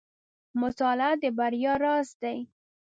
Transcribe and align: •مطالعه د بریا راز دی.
•مطالعه 0.61 1.13
د 1.21 1.23
بریا 1.37 1.73
راز 1.83 2.09
دی. 2.21 2.37